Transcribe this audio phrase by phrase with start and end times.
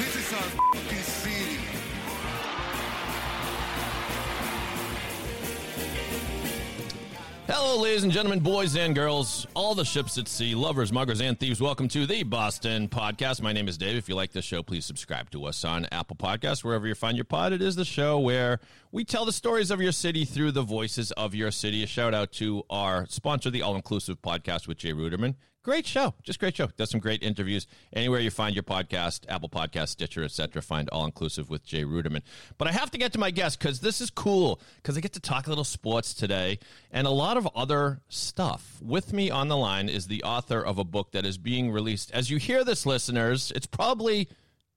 [0.00, 0.40] This is our
[1.02, 1.58] city.
[7.46, 11.38] Hello, ladies and gentlemen, boys and girls, all the ships at sea, lovers, muggers, and
[11.38, 11.60] thieves.
[11.60, 13.42] Welcome to the Boston Podcast.
[13.42, 13.98] My name is Dave.
[13.98, 17.18] If you like this show, please subscribe to us on Apple Podcasts, wherever you find
[17.18, 17.52] your pod.
[17.52, 18.58] It is the show where
[18.92, 21.82] we tell the stories of your city through the voices of your city.
[21.82, 25.34] A shout out to our sponsor, the All Inclusive Podcast with Jay Ruderman.
[25.62, 26.68] Great show, just great show.
[26.78, 27.66] Does some great interviews.
[27.92, 32.22] Anywhere you find your podcast, Apple Podcast, Stitcher, etc., find All Inclusive with Jay Ruderman.
[32.56, 35.12] But I have to get to my guest because this is cool because I get
[35.12, 38.78] to talk a little sports today and a lot of other stuff.
[38.80, 42.10] With me on the line is the author of a book that is being released.
[42.12, 44.28] As you hear this, listeners, it's probably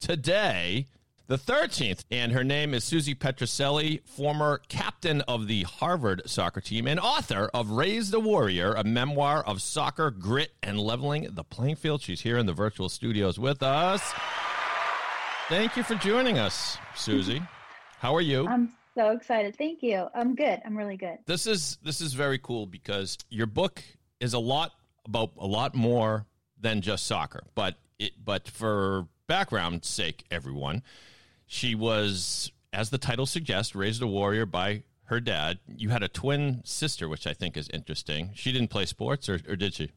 [0.02, 0.88] today
[1.34, 2.04] the 13th.
[2.12, 7.50] And her name is Susie Petruccelli, former captain of the Harvard soccer team and author
[7.56, 12.04] of Raise the Warrior, a memoir of soccer, grit, and leveling the playing field.
[12.04, 14.14] She's here in the virtual studios with us.
[15.50, 17.42] Thank you for joining us, Susie.
[17.98, 18.48] How are you?
[18.48, 19.56] I'm so excited.
[19.56, 20.06] Thank you.
[20.14, 20.62] I'm good.
[20.64, 21.18] I'm really good.
[21.26, 23.82] this is this is very cool because your book
[24.20, 24.74] is a lot
[25.08, 26.28] about a lot more
[26.60, 27.42] than just soccer.
[27.56, 30.84] But it but for background sake, everyone,
[31.54, 35.60] she was, as the title suggests, raised a warrior by her dad.
[35.68, 38.32] You had a twin sister, which I think is interesting.
[38.34, 39.92] She didn't play sports, or, or did she?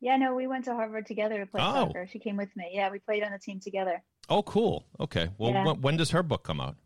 [0.00, 1.86] Yeah, no, we went to Harvard together to play Oh.
[1.86, 2.06] soccer.
[2.06, 2.70] She came with me.
[2.72, 4.02] Yeah, we played on the team together.
[4.28, 4.84] Oh, cool.
[5.00, 5.28] Okay.
[5.38, 5.64] Well, Yeah.
[5.64, 6.76] when, when does her book come out?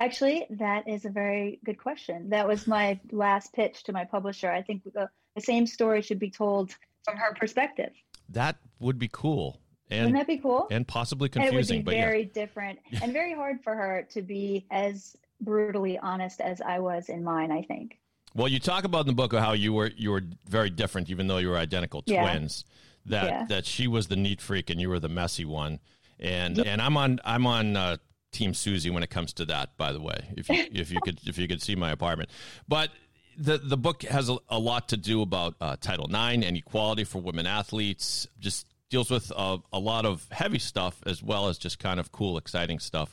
[0.00, 2.30] Actually, that is a very good question.
[2.30, 4.50] That was my last pitch to my publisher.
[4.50, 7.92] I think the, the same story should be told from her perspective.
[8.30, 10.66] That would be cool and Wouldn't that be cool?
[10.70, 11.80] and possibly And it would confusing.
[11.80, 12.04] be but yeah.
[12.06, 17.08] very different and very hard for her to be as brutally honest as I was
[17.08, 17.98] in mine, I think.
[18.34, 21.10] Well, you talk about in the book of how you were you were very different,
[21.10, 22.22] even though you were identical Yeah.
[22.22, 22.64] twins.
[23.06, 23.44] That Yeah.
[23.46, 25.78] that she was the neat freak and you were the messy one.
[26.18, 27.96] And and I'm on I'm on uh,
[28.32, 29.76] Team Susie when it comes to that.
[29.76, 32.30] By the way, if you if you could if you could see my apartment,
[32.68, 32.90] but.
[33.36, 37.02] The, the book has a, a lot to do about uh, Title IX and equality
[37.02, 38.28] for women athletes.
[38.38, 38.64] Just
[38.94, 42.38] deals with a, a lot of heavy stuff as well as just kind of cool,
[42.38, 43.12] exciting stuff.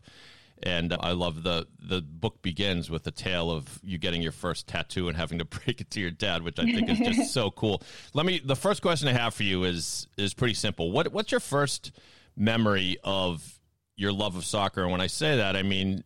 [0.61, 4.67] And I love the the book begins with the tale of you getting your first
[4.67, 7.49] tattoo and having to break it to your dad, which I think is just so
[7.49, 7.81] cool.
[8.13, 8.39] Let me.
[8.45, 10.91] The first question I have for you is is pretty simple.
[10.91, 11.91] What what's your first
[12.37, 13.59] memory of
[13.95, 14.83] your love of soccer?
[14.83, 16.03] And when I say that, I mean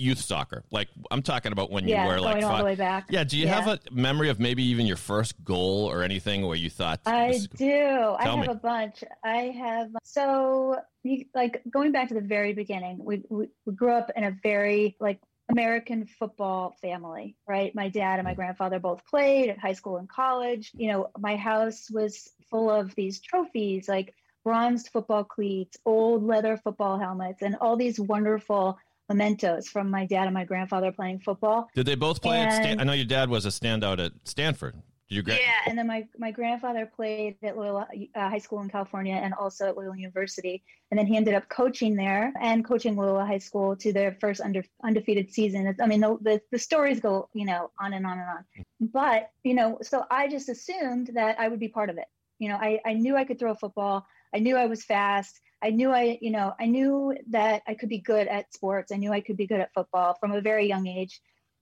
[0.00, 0.64] youth soccer.
[0.70, 3.06] Like I'm talking about when Yeah, you were going like all the five- way back.
[3.10, 3.24] Yeah.
[3.24, 6.70] Do you have a memory of maybe even your first goal or anything where you
[6.70, 7.00] thought?
[7.06, 8.16] I do.
[8.18, 8.46] I have me.
[8.46, 9.04] a bunch.
[9.24, 12.98] I have so you, like going back to the very beginning.
[13.04, 17.74] We, we we grew up in a very like American football family, right?
[17.74, 18.36] My dad and my mm.
[18.36, 20.70] grandfather both played at high school and college.
[20.74, 26.56] You know, my house was full of these trophies, like bronzed football cleats, old leather
[26.56, 28.78] football helmets, and all these wonderful
[29.10, 31.68] mementos from my dad and my grandfather playing football.
[31.74, 32.52] Did they both play at?
[32.52, 34.74] Stan- I know your dad was a standout at Stanford.
[35.08, 35.22] Did you?
[35.22, 39.14] Gra- Yeah, and then my my grandfather played at Loyola uh, High School in California
[39.14, 43.26] and also at Loyola University, and then he ended up coaching there and coaching Loyola
[43.26, 45.74] High School to their first under, undefeated season.
[45.82, 49.30] I mean, the, the the stories go you know on and on and on, but
[49.42, 52.06] you know, so I just assumed that I would be part of it.
[52.38, 54.06] You know, I I knew I could throw a football.
[54.32, 55.40] I knew I was fast.
[55.62, 58.92] I knew I, you know, I knew that I could be good at sports.
[58.92, 61.20] I knew I could be good at football from a very young age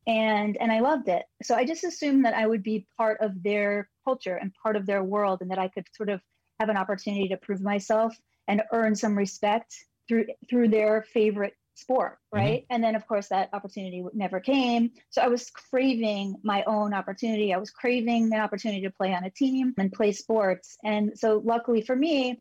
[0.08, 1.24] and and I loved it.
[1.42, 4.86] So I just assumed that I would be part of their culture and part of
[4.86, 6.20] their world, and that I could sort of
[6.58, 8.16] have an opportunity to prove myself
[8.48, 9.76] and earn some respect
[10.08, 12.38] through through their favorite sport, mm-hmm.
[12.38, 12.66] right?
[12.70, 14.92] And then of course that opportunity never came.
[15.10, 17.52] So I was craving my own opportunity.
[17.52, 20.78] I was craving an opportunity to play on a team and play sports.
[20.82, 22.40] And so luckily for me,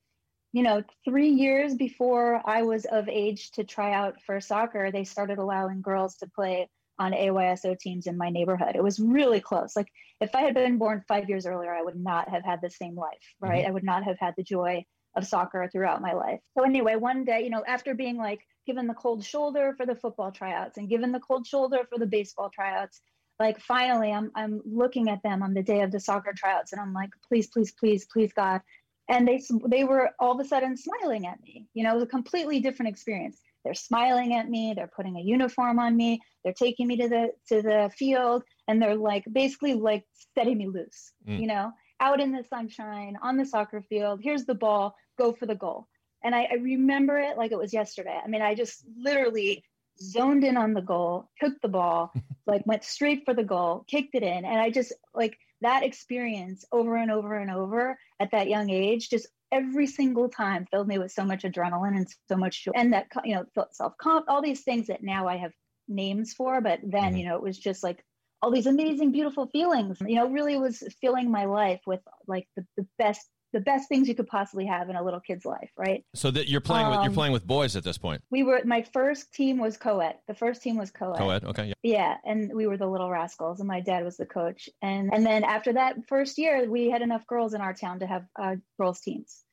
[0.54, 5.04] you know, three years before I was of age to try out for soccer, they
[5.04, 8.76] started allowing girls to play on AYSO teams in my neighborhood.
[8.76, 9.76] It was really close.
[9.76, 12.70] Like if I had been born five years earlier, I would not have had the
[12.70, 13.14] same life,
[13.44, 13.52] mm-hmm.
[13.52, 13.66] right?
[13.66, 14.84] I would not have had the joy
[15.16, 16.40] of soccer throughout my life.
[16.58, 19.96] So anyway, one day, you know, after being like given the cold shoulder for the
[19.96, 23.02] football tryouts and given the cold shoulder for the baseball tryouts,
[23.40, 26.82] like finally I'm I'm looking at them on the day of the soccer tryouts and
[26.82, 28.62] I'm like, please, please, please, please God,
[29.10, 31.66] and they they were all of a sudden smiling at me.
[31.74, 33.40] You know, it was a completely different experience.
[33.64, 34.74] They're smiling at me.
[34.76, 36.22] They're putting a uniform on me.
[36.44, 40.04] They're taking me to the to the field, and they're like basically like
[40.36, 41.12] setting me loose.
[41.28, 41.40] Mm.
[41.40, 44.20] You know, out in the sunshine on the soccer field.
[44.22, 44.96] Here's the ball.
[45.18, 45.88] Go for the goal.
[46.24, 48.20] And I, I remember it like it was yesterday.
[48.24, 49.64] I mean, I just literally
[50.00, 52.12] zoned in on the goal, took the ball,
[52.48, 56.66] like went straight for the goal, kicked it in, and I just like that experience
[56.72, 60.98] over and over and over at that young age just every single time filled me
[61.00, 64.42] with so much adrenaline and so much joy and that you know self comp all
[64.42, 65.52] these things that now i have
[65.88, 67.20] names for but then Mhm.
[67.20, 68.04] you know it was just like
[68.42, 72.66] all these amazing beautiful feelings you know really was filling my life with like the,
[72.76, 73.28] the best
[73.58, 76.48] the best things you could possibly have in a little kid's life right So that
[76.48, 78.22] you're playing with you're Um, playing with boys at this point.
[78.30, 81.74] we were my first team was co-ed the first team was co-ed Co-ed, okay, yeah.
[81.98, 84.62] yeah, and we were the little rascals, and my dad was the coach.
[84.82, 88.08] And and then after that first year, we had enough girls in our town to
[88.08, 89.44] have uh, girls teams.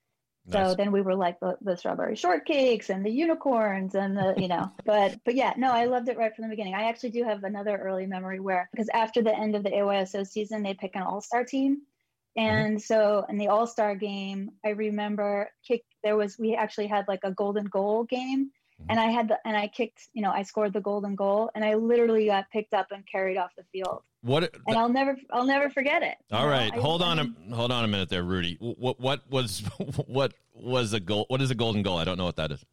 [0.52, 4.48] So then we were like the, the strawberry shortcakes and the unicorns and the you
[4.48, 4.70] know.
[4.84, 6.74] but but yeah, no, I loved it right from the beginning.
[6.74, 10.26] I actually do have another early memory where because after the end of the AYSO
[10.26, 11.82] season, they pick an all star team.
[12.36, 12.46] Uh-huh.
[12.46, 15.84] And so in the All Star game, I remember kick.
[16.02, 18.50] There was we actually had like a golden goal game,
[18.80, 18.90] mm-hmm.
[18.90, 20.08] and I had the and I kicked.
[20.12, 23.36] You know, I scored the golden goal, and I literally got picked up and carried
[23.36, 24.02] off the field.
[24.22, 26.16] What And I'll never, I'll never forget it.
[26.32, 28.56] All right, I- hold I on a hold on a minute there, Rudy.
[28.58, 29.60] What what was
[30.06, 31.26] what was a goal?
[31.28, 31.98] What is a golden goal?
[31.98, 32.64] I don't know what that is.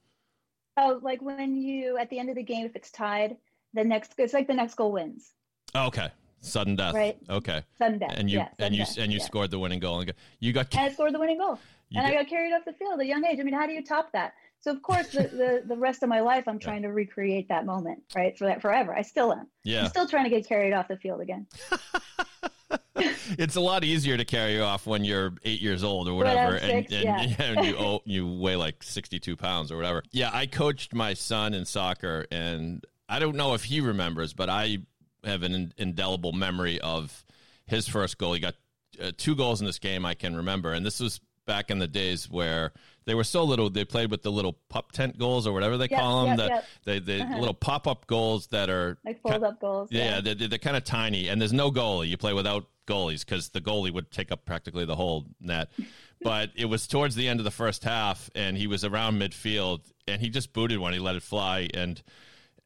[0.77, 3.35] Oh, like when you at the end of the game, if it's tied,
[3.73, 5.33] the next it's like the next goal wins.
[5.75, 6.09] Oh, okay,
[6.41, 6.93] sudden death.
[6.93, 7.17] Right.
[7.29, 8.13] Okay, Sudden death.
[8.15, 9.25] and you yeah, and you death, and you yeah.
[9.25, 10.01] scored the winning goal.
[10.01, 11.57] And you got And I scored the winning goal.
[11.89, 13.39] you and I got- carried off the field at a young age.
[13.39, 14.33] I mean, how do you top that?
[14.59, 17.65] So of course, the, the, the rest of my life, I'm trying to recreate that
[17.65, 18.37] moment, right?
[18.37, 18.95] For that forever.
[18.95, 19.47] I still am.
[19.63, 19.83] yeah.
[19.83, 21.47] I'm still trying to get carried off the field again.
[23.37, 26.55] it's a lot easier to carry you off when you're eight years old or whatever,
[26.55, 27.35] and, six, and, yeah.
[27.43, 30.03] and you oh, you weigh like sixty two pounds or whatever.
[30.11, 34.49] Yeah, I coached my son in soccer, and I don't know if he remembers, but
[34.49, 34.79] I
[35.23, 37.23] have an indelible memory of
[37.65, 38.33] his first goal.
[38.33, 38.55] He got
[39.01, 41.87] uh, two goals in this game I can remember, and this was back in the
[41.87, 42.71] days where
[43.05, 43.69] they were so little.
[43.69, 46.37] They played with the little pup tent goals or whatever they Yep, call them, yep,
[46.37, 46.65] the yep.
[47.05, 47.39] the, the Uh-huh.
[47.39, 49.89] little pop up goals that are Like fold up goals.
[49.91, 52.07] yeah, they're, they're kind of tiny, and there's no goalie.
[52.09, 55.69] You play without goalies because the goalie would take up practically the whole net.
[56.23, 59.79] But it was towards the end of the first half, and he was around midfield,
[60.07, 60.93] and he just booted one.
[60.93, 61.99] He let it fly, and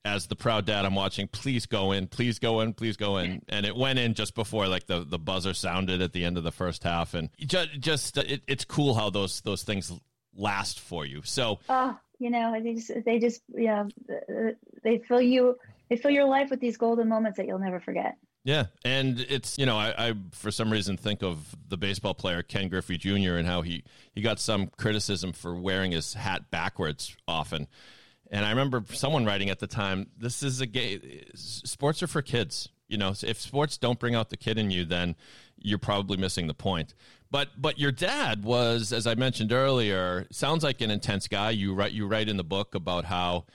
[0.05, 1.27] as the proud dad, I'm watching.
[1.27, 4.67] Please go in, please go in, please go in, and it went in just before
[4.67, 8.17] like the, the buzzer sounded at the end of the first half, and just just
[8.17, 9.91] it, it's cool how those those things
[10.35, 11.21] last for you.
[11.23, 13.85] So Oh, you know, they just, they just, yeah,
[14.83, 15.57] they fill you,
[15.89, 18.17] they fill your life with these golden moments that you'll never forget.
[18.45, 22.43] Yeah, and it's you know I, I for some reason think of the baseball player
[22.43, 23.37] Ken Griffey Jr.
[23.37, 27.67] and how he he got some criticism for wearing his hat backwards often,
[28.31, 31.01] and I remember someone writing at the time, "This is a game,
[31.35, 34.85] sports are for kids." You know, if sports don't bring out the kid in you,
[34.85, 35.15] then
[35.57, 36.93] you're probably missing the point.
[37.31, 41.49] But but your dad was, as I mentioned earlier, sounds like an intense guy.
[41.51, 43.45] You write you write in the book about how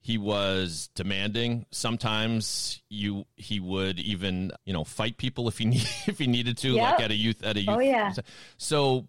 [0.00, 1.66] he was demanding.
[1.70, 6.56] Sometimes you he would even you know fight people if he need, if he needed
[6.58, 7.68] to, like at a youth at a youth.
[7.68, 8.12] Oh, yeah.
[8.56, 9.06] So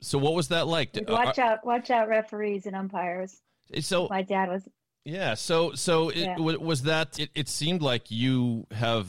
[0.00, 0.96] so what was that like?
[0.96, 3.40] Uh, watch out, watch out, referees and umpires.
[3.80, 4.68] So My dad was,
[5.04, 5.34] yeah.
[5.34, 6.36] So so it Yeah.
[6.38, 7.18] was that.
[7.18, 9.06] It, it seemed like you have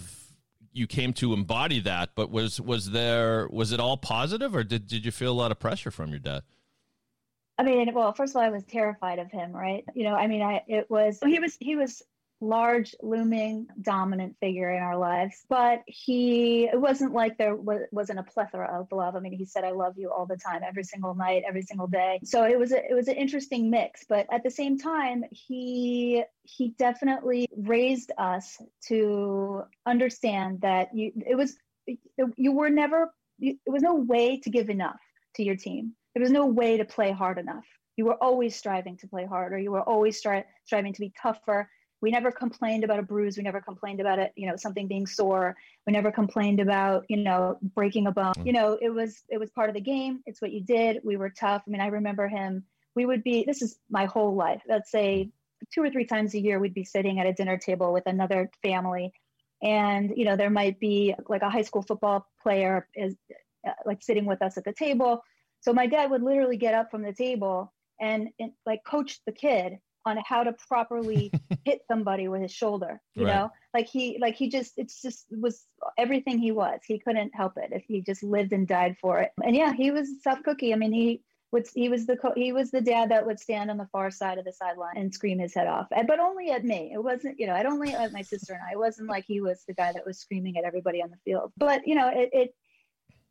[0.73, 4.87] you came to embody that, but was was there was it all positive or did
[4.87, 6.43] did you feel a lot of pressure from your dad?
[7.57, 9.85] I mean, well, first of all, I was terrified of him, right?
[9.93, 12.03] You know, I mean, I, it was, he was, he was
[12.45, 18.19] large, looming, dominant figure in our lives, but he, it wasn't like there was, wasn't
[18.19, 19.15] a plethora of love.
[19.15, 21.87] I mean, he said, I love you all the time, every single night, every single
[21.87, 22.19] day.
[22.23, 26.23] So it was, a, it was an interesting mix, but at the same time, he,
[26.43, 31.57] he definitely raised us to understand that you, it was,
[32.37, 34.99] you were never, you, it was no way to give enough
[35.35, 35.93] to your team.
[36.13, 37.65] There was no way to play hard enough.
[37.97, 39.57] You were always striving to play harder.
[39.57, 41.69] You were always stri- striving to be tougher.
[42.05, 43.35] We never complained about a bruise.
[43.35, 45.55] We never complained about it, you know, something being sore.
[45.87, 48.35] We never complained about, you know, breaking a bone.
[48.43, 50.21] You know, it was it was part of the game.
[50.27, 51.01] It's what you did.
[51.03, 51.63] We were tough.
[51.65, 52.63] I mean, I remember him.
[52.95, 53.43] We would be.
[53.43, 54.61] This is my whole life.
[54.69, 55.31] Let's say
[55.73, 58.51] two or three times a year, we'd be sitting at a dinner table with another
[58.61, 59.11] family,
[59.63, 63.15] and you know, there might be like a high school football player is
[63.67, 65.23] uh, like sitting with us at the table
[65.65, 69.31] so my dad would literally get up from the table and, and like coach the
[69.31, 71.33] kid on how to properly
[71.65, 73.01] hit somebody with his shoulder.
[73.15, 73.35] You Right.
[73.35, 75.65] know, like he like he just it's just was
[75.97, 76.79] everything he was.
[76.85, 79.31] He couldn't help it if he just lived and died for it.
[79.43, 80.73] And yeah, he was tough cookie.
[80.73, 81.21] I mean, he
[81.51, 84.11] would he was the co- he was the dad that would stand on the far
[84.11, 86.91] side of the sideline and scream his head off, eh, but only at me.
[86.93, 88.73] It wasn't, you know, I'd only at my sister and I.
[88.73, 91.51] It wasn't like he was the guy that was screaming at everybody on the field.
[91.57, 92.55] But you know, it, it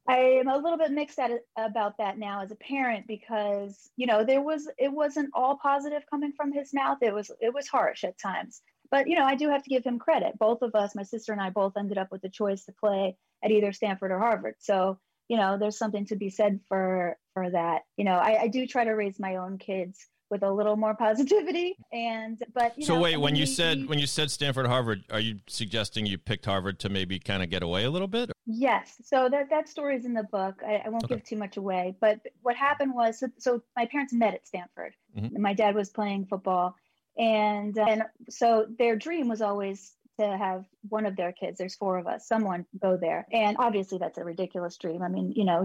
[0.07, 3.91] I am a little bit mixed at it, about that now as a parent because
[3.97, 6.99] you know there was it wasn't all positive coming from his mouth.
[7.03, 8.61] It was it was harsh at times.
[8.91, 10.39] But you know, I do have to give him credit.
[10.39, 13.17] Both of us, my sister and I, both ended up with the choice to play
[13.43, 14.57] at either Stanford or Harvard.
[14.59, 17.83] So you know, there's something to be said for for that.
[17.97, 20.95] You know, I, I do try to raise my own kids with a little more
[20.95, 24.67] positivity and but so know, wait when mean, you said we- when you said stanford
[24.67, 28.09] harvard are you suggesting you picked harvard to maybe kind of get away a little
[28.09, 28.97] bit Yes.
[29.03, 30.57] So that that story is in the book.
[30.67, 31.15] I, I won't Okay.
[31.15, 31.97] give too much away.
[31.99, 34.93] But what happened was, so, so my parents met at Stanford.
[35.19, 35.39] Mhm.
[35.39, 36.75] My dad was playing football,
[37.17, 41.59] and and so their dream was always to have one of their kids.
[41.59, 42.27] There's four of us.
[42.27, 45.03] Someone go there, and obviously that's a ridiculous dream.
[45.03, 45.65] I mean, you know,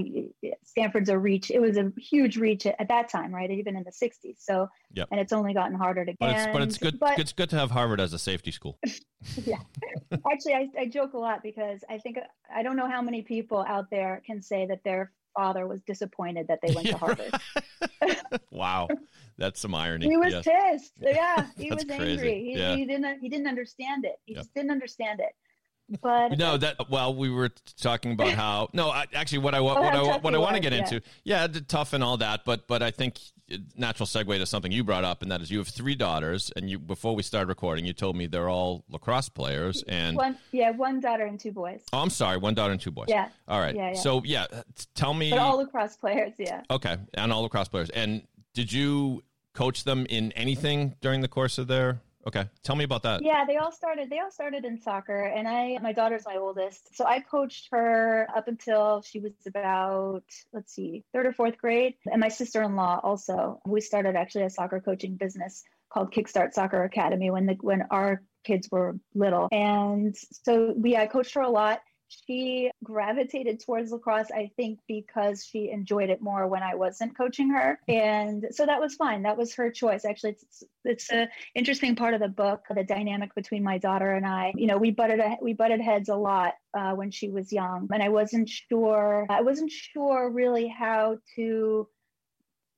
[0.64, 1.52] Stanford's a reach.
[1.52, 3.50] It was a huge reach at, at that time, right?
[3.52, 4.38] Even in the '60s.
[4.40, 5.10] So, Yep.
[5.12, 6.14] and it's only gotten harder to.
[6.20, 8.80] but it's but it's good But it's good to have harvard as a safety school
[9.46, 9.58] yeah.
[10.32, 12.18] Actually, I, I joke a lot because I think
[12.54, 16.48] I don't know how many people out there can say that their father was disappointed
[16.48, 17.34] that they went to Harvard.
[18.52, 18.88] wow
[19.38, 20.44] that's some irony He was yes.
[20.46, 20.94] pissed.
[21.02, 22.44] Yeah, he That's was angry.
[22.44, 22.76] He, Yeah.
[22.76, 24.20] he didn't he didn't understand it.
[24.26, 24.42] He Yep.
[24.42, 25.34] just didn't understand it.
[26.02, 27.50] But no that well we were
[27.82, 30.62] talking about how no I, actually what i Oh, what i what i want to
[30.62, 30.80] get yeah.
[30.80, 33.20] into yeah tough and all that but but i think
[33.76, 36.70] natural segue to something you brought up and that is you have three daughters and
[36.70, 40.70] you before we started recording you told me they're all lacrosse players and one yeah,
[40.70, 41.82] one daughter and two boys.
[41.92, 43.30] oh i'm sorry one daughter and two boys Yeah.
[43.48, 44.00] all right Yeah, yeah.
[44.00, 44.46] so yeah
[44.94, 46.62] tell me But all lacrosse players, yeah.
[46.70, 47.90] Okay, and all lacrosse players.
[47.90, 48.22] And
[48.54, 52.02] did you coach them in anything during the course of their?
[52.28, 53.24] Okay, tell me about that.
[53.24, 54.10] Yeah, they all started.
[54.10, 55.78] They all started in soccer, and I.
[55.82, 61.06] My daughter's my oldest, so I coached her up until she was about, let's see,
[61.14, 61.96] third or fourth grade.
[62.12, 63.62] And my sister-in-law also.
[63.66, 68.22] We started actually a soccer coaching business called Kickstart Soccer Academy when the when our
[68.44, 70.98] kids were little, and so we.
[70.98, 71.80] I coached her a lot.
[72.10, 77.50] She gravitated towards lacrosse, I think, because she enjoyed it more when I wasn't coaching
[77.52, 79.24] her, and so that was fine.
[79.24, 80.06] That was her choice.
[80.06, 84.26] Actually, it's it's an interesting part of the book the dynamic between my daughter and
[84.26, 87.88] i you know we butted we butted heads a lot uh, when she was young
[87.92, 91.88] and i wasn't sure i wasn't sure really how to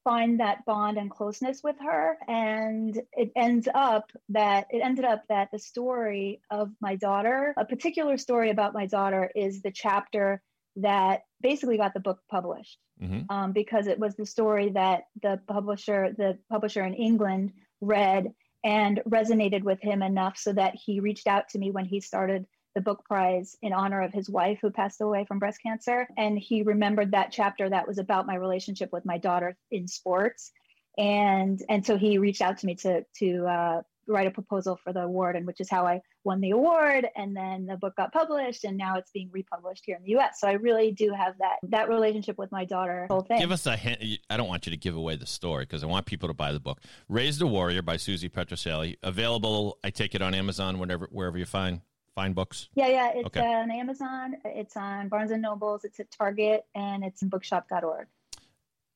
[0.04, 5.24] find that bond and closeness with her and it ends up that it ended up
[5.30, 10.42] that the story of my daughter a particular story about my daughter is the chapter
[10.76, 12.80] that basically got the book published.
[13.00, 18.34] Hmm um, because it was the story that the publisher, the publisher in England, read
[18.64, 22.46] and resonated with him enough so that he reached out to me when he started
[22.74, 26.08] the book prize in honor of his wife who passed away from breast cancer.
[26.18, 30.52] And he remembered that chapter that was about my relationship with my daughter in sports.
[30.98, 34.92] And and so he reached out to me to to uh, write a proposal for
[34.92, 37.08] the award, and which is how I won the award.
[37.16, 40.42] And then the book got published, and now it's being republished here in the U.S.
[40.42, 43.08] So I really do have that that relationship with my daughter.
[43.10, 43.40] Whole thing.
[43.40, 44.04] Give us a hint.
[44.30, 46.52] I don't want you to give away the story because I want people to buy
[46.52, 46.82] the book.
[47.08, 48.98] Raised a Warrior by Susie Petruccelli.
[49.02, 51.82] Available, I take it on Amazon, whenever wherever you find
[52.16, 52.70] find books.
[52.76, 53.12] Yeah, yeah.
[53.16, 53.40] It's Okay.
[53.40, 54.36] Uh, on Amazon.
[54.46, 55.84] It's on Barnes and Nobles.
[55.84, 58.08] It's at Target, and it's in bookshop.org.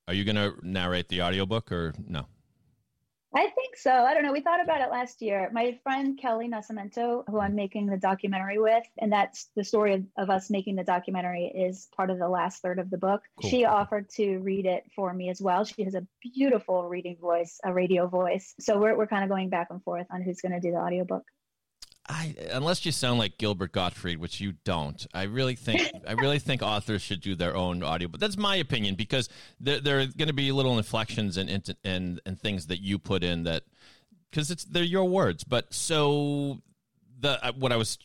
[0.08, 2.26] Are you going to narrate the audiobook or no?
[3.34, 3.90] I think so.
[3.90, 4.32] I don't know.
[4.32, 5.50] We thought about it last year.
[5.52, 10.04] My friend Kelly Nascimento, who I'm making the documentary with, and that's the story of,
[10.16, 13.22] of us making the documentary is part of the last third of the book.
[13.42, 13.50] Cool.
[13.50, 15.64] She offered to read it for me as well.
[15.64, 18.54] She has a beautiful reading voice, a radio voice.
[18.58, 20.78] So we're, we're kind of going back and forth on who's going to do the
[20.78, 21.24] audiobook.
[22.08, 26.38] I, unless you sound like Gilbert Gottfried, which you don't, I really think I really
[26.38, 28.08] think authors should do their own audio.
[28.08, 31.74] But that's my opinion because there, there are going to be little inflections and and
[31.84, 33.64] and, and things that you put in that
[34.30, 35.42] because it's they're your words.
[35.44, 36.60] But so
[37.18, 37.98] the uh, what I was.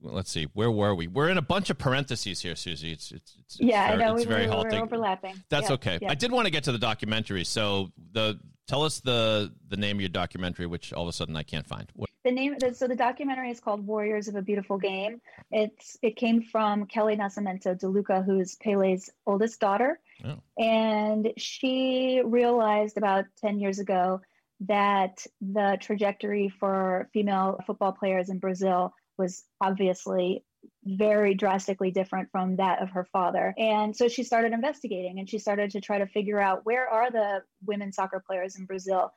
[0.00, 0.48] well, let's see.
[0.54, 1.06] Where were we?
[1.06, 2.90] We're in a bunch of parentheses here, Susie.
[2.92, 4.16] It's it's, it's yeah, very, I know.
[4.16, 4.78] It's we very were, halting.
[4.78, 5.42] we're overlapping.
[5.50, 5.98] That's Yeah, okay.
[6.02, 6.10] yeah.
[6.10, 7.44] I did want to get to the documentary.
[7.44, 11.36] So the tell us the the name of your documentary, which all of a sudden
[11.36, 11.88] I can't find.
[11.94, 15.96] What, the name the, so the documentary is called warriors of a beautiful game it's
[16.02, 20.36] it came from kelly nascimento De Luca, who's pele's oldest daughter Oh.
[20.58, 24.20] and she realized about 10 years ago
[24.66, 30.44] that the trajectory for female football players in brazil was obviously
[30.84, 33.54] very drastically different from that of her father.
[33.58, 37.10] And so she started investigating and she started to try to figure out where are
[37.10, 39.12] the women soccer players in brazil?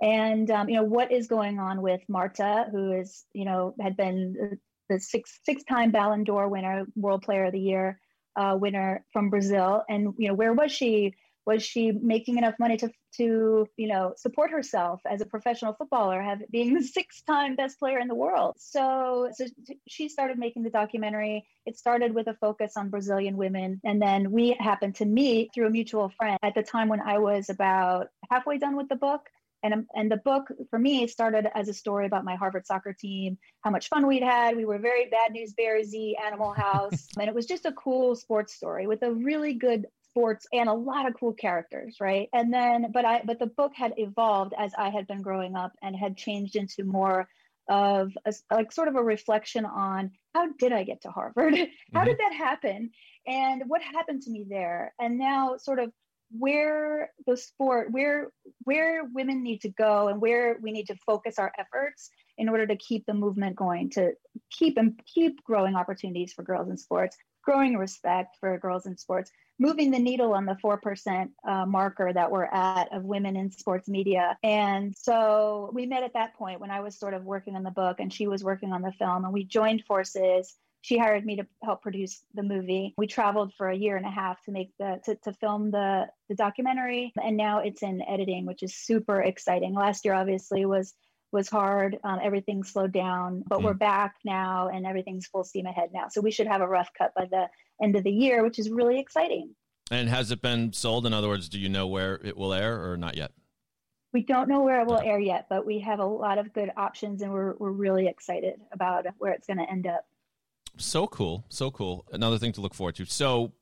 [0.00, 3.96] And um, you know what is going on with Marta, who is you know had
[3.96, 4.58] been
[4.88, 8.00] the six six time Ballon d'Or winner, World Player of the Year
[8.34, 11.14] uh, winner from Brazil, and you know where was she
[11.46, 16.22] was she making enough money to to you know support herself as a professional footballer
[16.22, 19.46] have being the sixth time best player in the world so so
[19.88, 24.30] she started making the documentary it started with a focus on brazilian women and then
[24.30, 28.08] we happened to meet through a mutual friend at the time when i was about
[28.30, 29.28] halfway done with the book
[29.62, 33.38] and, and the book for me started as a story about my Harvard soccer team,
[33.60, 34.56] how much fun we'd had.
[34.56, 37.06] We were very bad news bearsy, Animal House.
[37.18, 40.74] and it was just a cool sports story with a really good sports and a
[40.74, 42.28] lot of cool characters right?
[42.32, 45.72] And then but i but the book had evolved as i had been growing up
[45.82, 47.28] and had changed into more
[47.68, 51.54] of a, like sort of a reflection on how did i get to harvard?
[51.92, 52.04] How mm-hmm.
[52.06, 52.90] did that happen?
[53.26, 54.94] And what happened to me there?
[54.98, 55.92] And now sort of
[56.38, 58.30] where the sport where
[58.64, 62.66] where women need to go and where we need to focus our efforts in order
[62.66, 64.12] to keep the movement going to
[64.50, 69.30] keep and keep growing opportunities for girls in sports growing respect for girls in sports
[69.62, 73.88] moving the needle on the 4% uh, marker that we're at of women in sports
[73.88, 74.36] media.
[74.42, 77.70] And so we met at that point when I was sort of working on the
[77.70, 80.56] book and she was working on the film, and we joined forces.
[80.80, 82.92] She hired me to help produce the movie.
[82.98, 86.08] We traveled for a year and a half to make the to, to film the
[86.28, 89.74] the documentary, and now it's in editing, which is super exciting.
[89.74, 90.92] Last year, obviously, was
[91.30, 91.98] was hard.
[92.04, 93.64] Um, everything slowed down, but mm.
[93.64, 96.08] we're back now and everything's full steam ahead now.
[96.10, 97.48] So we should have a rough cut by the
[97.82, 99.54] end of the year, which is really exciting.
[99.90, 101.06] And has it been sold?
[101.06, 103.32] In other words, do you know where it will air or not yet?
[104.12, 106.70] We don't know where it will air yet, but we have a lot of good
[106.76, 110.06] options and we're, we're really excited about where it's going to end up.
[110.76, 111.44] So cool.
[111.48, 112.06] So cool.
[112.12, 113.06] Another thing to look forward to.
[113.06, 113.52] So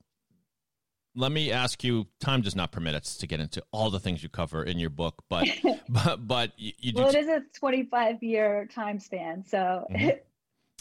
[1.14, 4.22] let me ask you time does not permit us to get into all the things
[4.22, 5.48] you cover in your book but
[5.88, 10.10] but but you, you do well it is a 25 year time span so mm-hmm.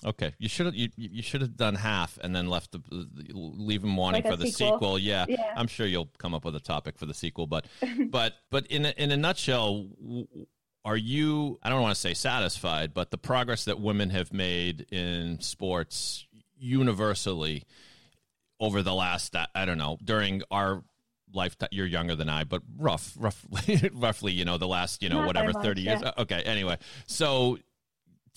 [0.05, 2.81] okay you should have you, you should have done half and then left the
[3.31, 4.99] leave them wanting like for the sequel, sequel.
[4.99, 7.65] Yeah, yeah, i'm sure you'll come up with a topic for the sequel but
[8.09, 9.87] but but in a, in a nutshell
[10.85, 14.85] are you i don't want to say satisfied but the progress that women have made
[14.91, 16.25] in sports
[16.57, 17.63] universally
[18.59, 20.83] over the last I don't know during our
[21.33, 21.69] lifetime.
[21.71, 25.27] You're younger than I, but rough, roughly, roughly, you know, the last you know Not
[25.27, 26.01] whatever much, thirty years.
[26.01, 26.11] Yeah.
[26.17, 27.57] Okay, anyway, so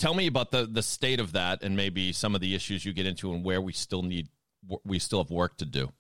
[0.03, 2.93] tell me about the the state of that and maybe some of the issues you
[2.93, 4.29] get into and where we still need
[4.85, 5.93] we still have work to do.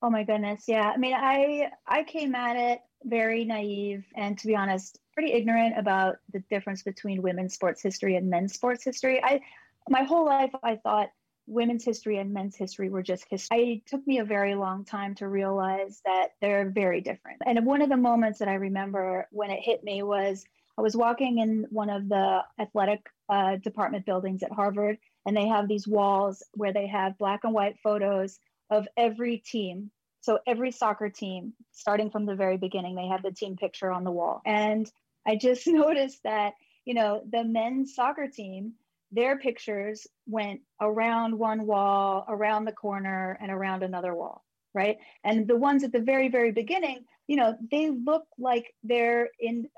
[0.00, 0.90] Oh my goodness, yeah.
[0.94, 5.78] I mean, I I came at it very naive and to be honest, pretty ignorant
[5.78, 9.22] about the difference between women's sports history and men's sports history.
[9.22, 9.42] I
[9.90, 11.10] my whole life I thought
[11.46, 13.82] women's history and men's history were just history.
[13.84, 17.40] It took me a very long time to realize that they're very different.
[17.44, 20.44] And one of the moments that I remember when it hit me was
[20.78, 25.48] I was walking in one of the athletic uh, department buildings at Harvard, and they
[25.48, 28.38] have these walls where they have black and white photos
[28.70, 29.90] of every team.
[30.20, 34.04] So every soccer team, starting from the very beginning, they have the team picture on
[34.04, 34.40] the wall.
[34.46, 34.90] And
[35.26, 38.74] I just noticed that, you know, the men's soccer team
[39.10, 44.98] their pictures went around one wall, around the corner, and around another wall, right?
[45.24, 49.68] And the ones at the very, very beginning, you know, they look like they're in,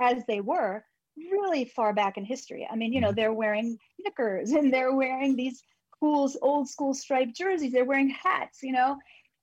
[0.00, 0.84] as they were,
[1.16, 2.66] really far back in history.
[2.70, 3.16] I mean, you know, mm-hmm.
[3.16, 5.62] they're wearing knickers and they're wearing these
[5.98, 7.72] cool old school striped jerseys.
[7.72, 8.96] They're wearing hats, you know,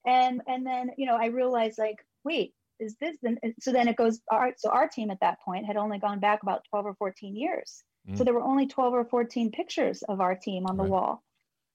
[0.06, 3.18] and and then you know, I realized like, wait, is this?
[3.22, 4.20] Then so then it goes.
[4.32, 7.36] Our so our team at that point had only gone back about twelve or fourteen
[7.36, 7.84] years
[8.16, 11.24] so there were only 12 or 14 pictures of our team on the wall.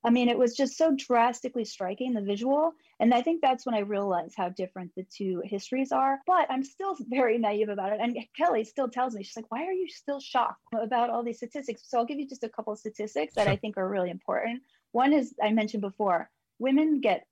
[0.05, 2.73] I mean, it was just so drastically striking, the visual.
[2.99, 6.21] And I think that's when I realized how different the two histories are.
[6.27, 8.01] But I'm still very naive about it.
[8.01, 11.37] And Kelly still tells me, she's like, why are you still shocked about all these
[11.37, 11.83] statistics?
[11.87, 13.53] So I'll give you just a couple of statistics that sure.
[13.53, 14.63] I think are really important.
[14.91, 17.27] One is, I mentioned before, women get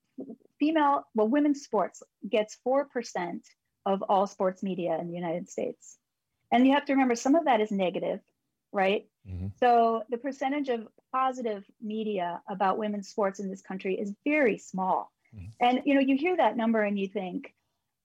[0.58, 3.40] female, well, women's sports gets 4%
[3.86, 5.96] of all sports media in the United States.
[6.52, 8.20] And you have to remember, some of that is negative
[8.72, 9.06] right?
[9.28, 9.48] Mm-hmm.
[9.58, 15.12] So the percentage of positive media about women's sports in this country is very small.
[15.34, 15.46] Mm-hmm.
[15.60, 17.54] And you know, you hear that number and you think,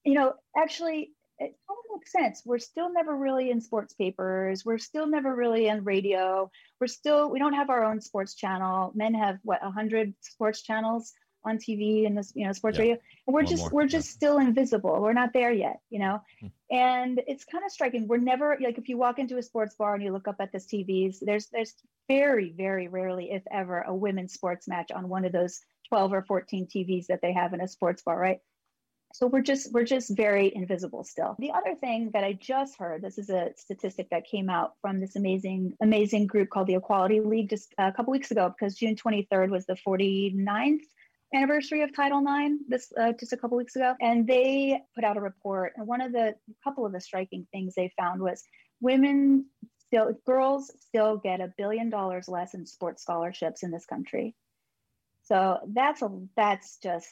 [0.04, 2.42] you know, actually it totally makes sense.
[2.46, 4.64] We're still never really in sports papers.
[4.64, 6.50] We're still never really in radio.
[6.80, 8.92] We're still we don't have our own sports channel.
[8.96, 11.14] Men have what a hundred sports channels
[11.46, 12.84] on TV and this, you know, sports yeah.
[12.84, 12.98] radio.
[13.28, 13.70] And we're One just more.
[13.72, 14.16] we're just yeah.
[14.16, 15.02] still invisible.
[15.02, 16.22] We're not there yet, you know.
[16.44, 16.76] Mm-hmm.
[16.76, 18.08] And it's kind of striking.
[18.08, 20.52] We're never like if you walk into a sports bar and you look up at
[20.52, 21.74] the TVs, there's there's
[22.08, 26.24] very very rarely, if ever, a women's sports match on one of those 12 or
[26.24, 28.40] 14 TVs that they have in a sports bar, right?
[29.16, 31.38] So we're just we're just very invisible still.
[31.40, 35.00] The other thing that I just heard, this is a statistic that came out from
[35.00, 38.98] this amazing amazing group called the Equality League just a couple weeks ago because June
[38.98, 40.82] 23rd was the 49th
[41.34, 45.18] anniversary of Title IX this uh, just a couple weeks ago, and they put out
[45.18, 45.74] a report.
[45.76, 48.44] And one of the couple of the striking things they found was
[48.82, 49.46] women
[49.80, 54.36] still girls still get a billion dollars less in sports scholarships in this country.
[55.24, 57.10] So that's a that's just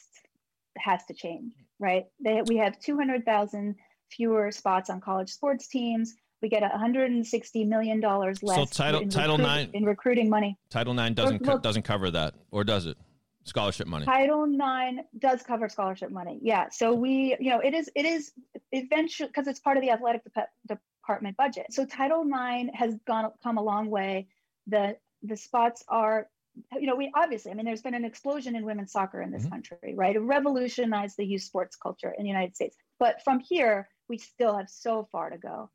[0.78, 2.06] has to change, right?
[2.22, 3.76] They, we have 200,000
[4.10, 6.14] fewer spots on college sports teams.
[6.42, 8.56] We get 160 million dollars less.
[8.56, 10.58] So title in title nine in recruiting money.
[10.68, 12.98] Title nine doesn't co- doesn't cover that, or does it?
[13.44, 14.06] Scholarship money.
[14.06, 16.38] Title IX does cover scholarship money.
[16.42, 16.68] Yeah.
[16.70, 18.32] So we, you know, it is it is
[18.72, 21.66] eventually because it's part of the athletic dep- department budget.
[21.70, 24.28] So Title IX has gone come a long way.
[24.66, 26.28] The the spots are,
[26.72, 29.44] you know, we obviously, I mean, there's been an explosion in women's soccer in this
[29.44, 29.50] Mhm.
[29.50, 30.16] country, right?
[30.16, 32.76] It revolutionized the youth sports culture in the United States.
[32.98, 35.70] But from here, we still have so far to go,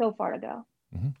[0.00, 0.66] so far to go.
[0.94, 1.14] Mhm.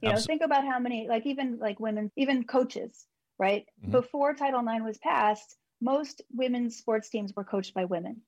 [0.00, 3.06] You know, think about how many, like even like women, even coaches,
[3.38, 3.66] right?
[3.84, 3.90] Mhm.
[3.92, 8.22] Before Title IX was passed, most women's sports teams were coached by women.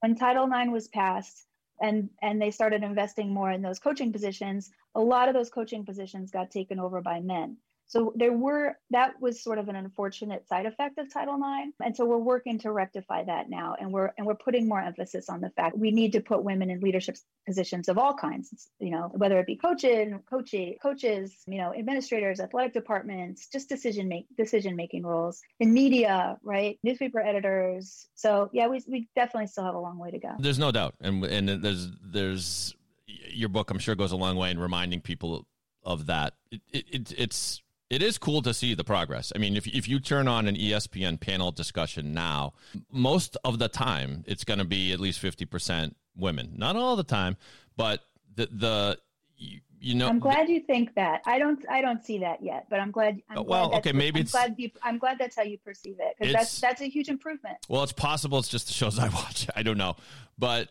[0.00, 1.46] When Title IX was passed
[1.80, 5.84] and and they started investing more in those coaching positions, a lot of those coaching
[5.84, 7.56] positions got taken over by men.
[7.90, 11.96] So there were that was sort of an unfortunate side effect of Title IX, and
[11.96, 15.40] so we're working to rectify that now, and we're and we're putting more emphasis on
[15.40, 17.16] the fact we need to put women in leadership
[17.48, 18.68] positions of all kinds.
[18.78, 24.06] You know, whether it be coaching, coaching, coaches, you know, administrators, athletic departments, just decision
[24.06, 26.78] make decision making roles in media, right?
[26.84, 28.06] Newspaper editors.
[28.14, 30.36] So yeah, we we definitely still have a long way to go.
[30.38, 32.76] There's no doubt, and and there's there's
[33.08, 33.68] your book.
[33.72, 35.44] I'm sure goes a long way in reminding people
[35.82, 36.34] of that.
[36.52, 39.32] It, it, it it's it is cool to see the progress.
[39.34, 42.54] I mean, if if you turn on an ESPN panel discussion now,
[42.90, 46.52] most of the time it's going to be at least fifty percent women.
[46.56, 47.36] Not all the time,
[47.76, 48.00] but
[48.34, 48.98] the the
[49.36, 50.08] you, you know.
[50.08, 51.22] I'm glad you think that.
[51.26, 51.64] I don't.
[51.68, 53.20] I don't see that yet, but I'm glad.
[53.28, 54.70] I'm Oh, glad well, okay, maybe I'm it's- glad you.
[54.82, 57.56] I'm glad that's how you perceive it because that's that's a huge improvement.
[57.68, 59.48] Well, it's possible it's just the shows I watch.
[59.56, 59.96] I don't know.
[60.38, 60.68] But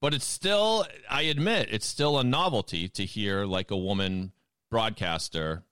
[0.00, 4.32] but it's still I admit it's still a novelty to hear like a woman
[4.70, 5.64] broadcaster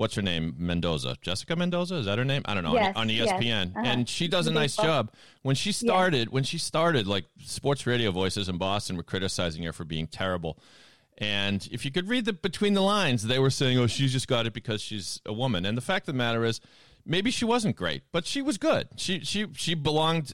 [0.00, 0.54] what's her name?
[0.56, 1.14] Mendoza.
[1.20, 2.40] Jessica Mendoza, is that her name?
[2.46, 2.72] I don't know.
[2.72, 3.30] Yes, on, on yes.
[3.30, 3.76] ESPN.
[3.76, 3.82] Uh-huh.
[3.84, 5.12] And she does a nice job.
[5.42, 9.74] When she started, when she started like sports radio voices in Boston were criticizing her
[9.74, 10.58] for being terrible.
[11.18, 14.26] And if you could read the between the lines, they were saying, "Oh, she's just
[14.26, 16.62] got it because she's a woman." And the fact of the matter is,
[17.04, 18.88] maybe she wasn't great, but she was good.
[18.96, 20.32] She she she belonged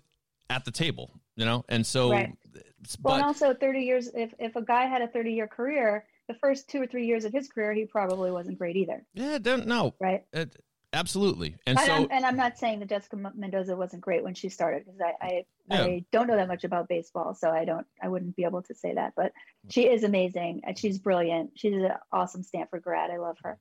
[0.49, 1.65] at the table, you know.
[1.69, 2.33] And so, Right.
[2.53, 2.63] but
[3.03, 4.11] Well, and also 30 years.
[4.15, 7.25] If if a guy had a 30 year career, the first two or three years
[7.25, 9.95] of his career, he probably wasn't great either, yeah, don't know.
[10.01, 10.25] right?
[10.33, 10.57] It,
[10.93, 11.57] absolutely.
[11.67, 14.49] And And, so, I'm, and I'm not saying that Jessica Mendoza wasn't great when she
[14.49, 15.83] started because I I, Yeah.
[15.85, 18.75] I don't know that much about baseball, so I don't I wouldn't be able to
[18.75, 19.13] say that.
[19.17, 19.33] But
[19.69, 21.51] she is amazing and she's brilliant.
[21.57, 23.11] She's an awesome Stanford grad.
[23.11, 23.59] I love her.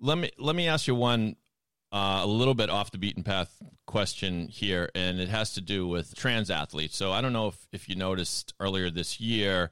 [0.00, 1.36] let me let me ask you one
[1.92, 5.88] uh, a little bit off the beaten path question here, and it has to do
[5.88, 6.96] with trans athletes.
[6.96, 9.70] So I don't know if, if you noticed earlier this year,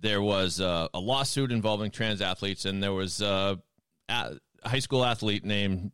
[0.00, 3.58] there was a, a lawsuit involving trans athletes, and there was a,
[4.08, 5.92] a high school athlete named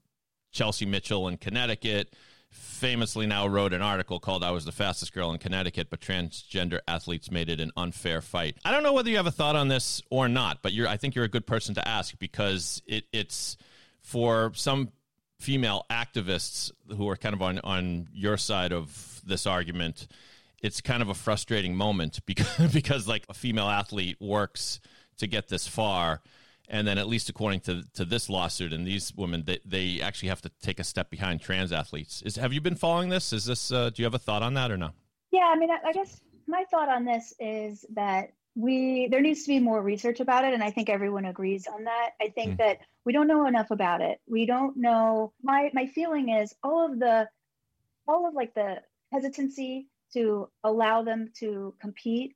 [0.53, 2.15] Chelsea Mitchell in Connecticut.
[2.51, 6.81] Famously, now wrote an article called "I was the fastest girl in Connecticut," but transgender
[6.89, 8.57] athletes made it an unfair fight.
[8.65, 11.15] I don't know whether you have a thought on this or not, but I think
[11.15, 13.59] you're a good person to ask because it, it's
[14.01, 14.93] for some
[15.39, 20.09] female activists who are kind of on on your side of this argument
[20.62, 24.81] it's kind of a frustrating moment because because like a female athlete works
[25.18, 26.21] to get this far
[26.68, 30.29] and then at least according to to this lawsuit and these women they, they actually
[30.29, 33.44] have to take a step behind trans athletes is have you been following this is
[33.47, 34.90] this uh, do you have a thought on that or no
[35.31, 39.42] Yeah, I mean, I, I guess my thought on this is that we there needs
[39.42, 42.11] to be more research about it, and I think everyone agrees on that.
[42.21, 42.59] I think Mm.
[42.59, 44.21] that we don't know enough about it.
[44.27, 45.33] We don't know.
[45.42, 47.29] My my feeling is all of the
[48.09, 52.35] all of like the hesitancy to allow them to compete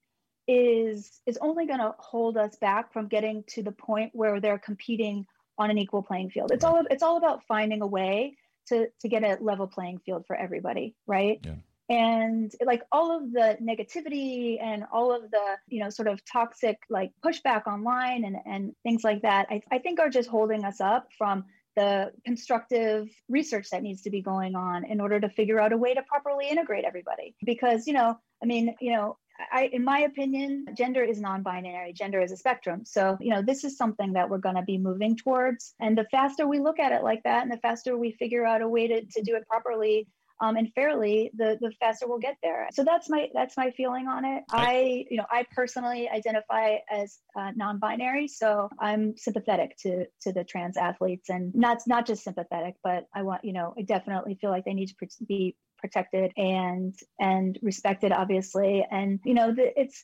[0.49, 4.59] is is only going to hold us back from getting to the point where they're
[4.59, 5.25] competing
[5.59, 6.51] on an equal playing field.
[6.51, 8.37] It's all it's all about finding a way
[8.69, 11.41] to to get a level playing field for everybody, right?
[11.45, 11.55] Yeah.
[11.89, 16.79] And like all of the negativity and all of the, you know, sort of toxic
[16.89, 20.81] like pushback online and, and things like that, I, I think are just holding us
[20.81, 21.45] up from
[21.77, 25.77] the constructive research that needs to be going on in order to figure out a
[25.77, 27.35] way to properly integrate everybody.
[27.45, 29.19] Because, you know, I mean, you know,
[29.51, 31.95] I, in my opinion, gender is non-binary.
[31.95, 32.83] Gender is a spectrum.
[32.85, 35.75] So, you know, this is something that we're going to be moving towards.
[35.81, 38.63] And the faster we look at it like that, and the faster we figure out
[38.63, 40.07] a way to, to do it properly
[40.43, 42.69] um, and fairly, the the faster we'll get there.
[42.73, 44.43] So that's my that's my feeling on it.
[44.51, 50.43] I, you know, I personally identify as uh, non-binary, so I'm sympathetic to to the
[50.43, 54.51] trans athletes, and not not just sympathetic, but I want, you know, I definitely feel
[54.51, 58.85] like they need to be protected and and respected, obviously.
[58.91, 60.03] And you know, the, it's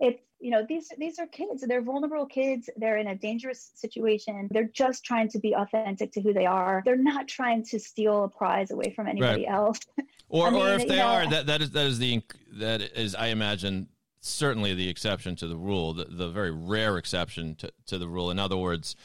[0.00, 4.48] it's you know these these are kids they're vulnerable kids they're in a dangerous situation
[4.50, 8.24] they're just trying to be authentic to who they are they're not trying to steal
[8.24, 9.54] a prize away from anybody Right.
[9.54, 9.78] else
[10.30, 12.20] Or, I mean, or if they know- are, that that is that is the
[12.54, 13.88] that is, I imagine,
[14.20, 18.30] certainly the exception to the rule, the, the very rare exception to, to the rule.
[18.30, 18.96] In other words,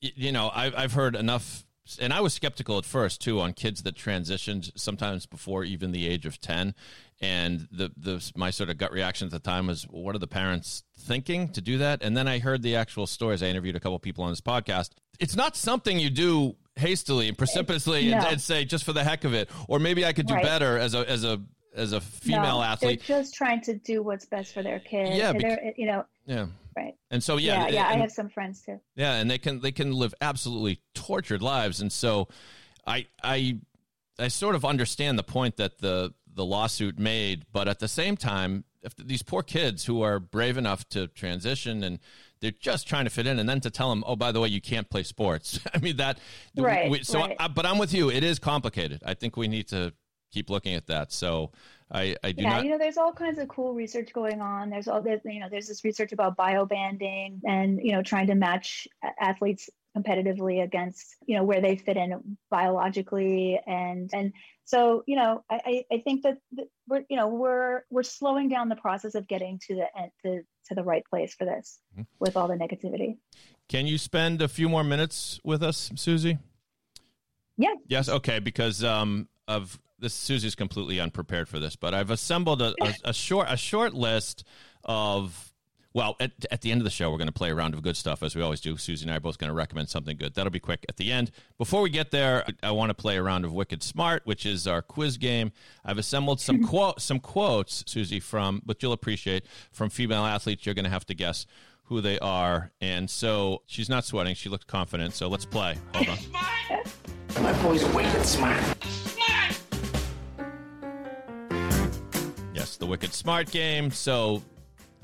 [0.00, 1.66] you know, I've I've heard enough,
[2.00, 6.06] and I was skeptical at first too on kids that transitioned sometimes before even the
[6.06, 6.74] age of ten,
[7.20, 10.26] and the the my sort of gut reaction at the time was, what are the
[10.26, 12.02] parents thinking to do that?
[12.02, 13.42] And then I heard the actual stories.
[13.42, 14.90] I interviewed a couple people on this podcast.
[15.20, 18.28] It's not something you do hastily and precipitously and, No.
[18.28, 20.42] and say just for the heck of it, or maybe I could do Right.
[20.42, 21.40] better as a as a
[21.74, 23.02] as a female No, athlete.
[23.06, 26.46] they're just trying to do what's best for their kid Yeah, And you know Yeah.
[26.76, 29.60] right And so yeah yeah, yeah, i have some friends too yeah, and they can
[29.60, 32.28] they can live absolutely tortured lives, and so
[32.86, 33.58] I I
[34.18, 38.16] I sort of understand the point that the the lawsuit made, but at the same
[38.16, 41.98] time, if these poor kids who are brave enough to transition and
[42.40, 44.48] they're just trying to fit in, and then to tell them, oh, by the way,
[44.48, 45.58] you can't play sports.
[45.74, 46.18] I mean that.
[46.56, 47.36] Right, we- so, right.
[47.38, 48.10] I, but I'm with you.
[48.10, 49.02] It is complicated.
[49.06, 49.94] I think we need to
[50.30, 51.12] keep looking at that.
[51.12, 51.52] So
[51.90, 52.64] I I do yeah, not.
[52.64, 54.68] you know, there's all kinds of cool research going on.
[54.68, 58.34] There's all there's you know, there's this research about biobanding and you know, trying to
[58.34, 58.86] match
[59.18, 64.32] athletes competitively against you know where they fit in biologically and and
[64.64, 66.38] so you know I I, think that
[66.88, 70.42] we're you know we're we're slowing down the process of getting to the end to
[70.68, 72.06] to the right place for this Mhm.
[72.18, 73.18] with all the negativity.
[73.68, 76.38] Can you spend a few more minutes with us, Susie?
[77.56, 77.74] Yeah.
[77.86, 78.08] Yes.
[78.08, 78.38] Okay.
[78.38, 83.12] Because um, of this, Susie's completely unprepared for this, but I've assembled a, a, a
[83.12, 84.44] short a short list
[84.84, 85.53] of.
[85.94, 87.80] Well, at, at the end of the show, we're going to play a round of
[87.82, 88.76] good stuff as we always do.
[88.76, 90.34] Susie and I are both going to recommend something good.
[90.34, 91.30] That'll be quick at the end.
[91.56, 94.44] Before we get there, I, I want to play a round of Wikkid Smart, which
[94.44, 95.52] is our quiz game.
[95.84, 100.66] I've assembled some quote some quotes, Susie, from but you'll appreciate from female athletes.
[100.66, 101.46] You're going to have to guess
[101.84, 102.72] who they are.
[102.80, 104.34] And so she's not sweating.
[104.34, 105.14] She looked confident.
[105.14, 105.76] So let's play.
[105.94, 107.42] Hold on.
[107.42, 108.60] My boy's wicked smart.
[112.52, 113.90] Yes, the Wikkid Smart game.
[113.90, 114.42] So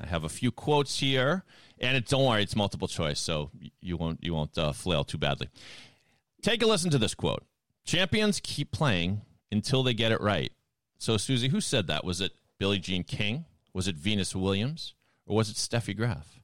[0.01, 1.43] I have a few quotes here,
[1.79, 5.17] and it, don't worry, it's multiple choice, so you won't you won't uh, flail too
[5.17, 5.49] badly.
[6.41, 7.45] Take a listen to this quote:
[7.85, 10.51] "Champions keep playing until they get it right."
[10.97, 12.03] So, Susie, who said that?
[12.03, 13.45] Was it Billie Jean King?
[13.73, 14.95] Was it Venus Williams?
[15.25, 16.39] Or was it Steffi Graf?